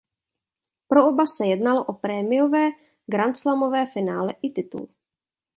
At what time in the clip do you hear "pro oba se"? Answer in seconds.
0.93-1.45